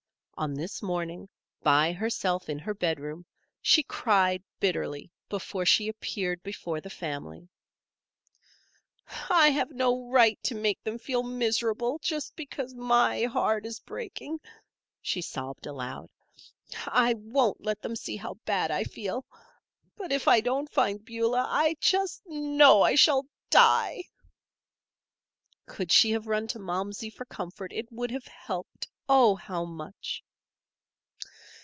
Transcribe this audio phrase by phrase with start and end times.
[0.37, 1.29] On this morning,
[1.61, 3.27] by herself in her bedroom,
[3.61, 7.47] she cried bitterly before she appeared before the family.
[9.29, 14.39] "I have no right to make them feel miserable just because my heart, is, breaking,"
[14.99, 16.09] she sobbed aloud.
[16.87, 19.23] "I won't let them see how bad I feel.
[19.95, 24.05] But if I don't find Beulah, I just know I shall die!"
[25.67, 30.23] Could she have run to Momsey for comfort it would have helped, Oh, how much!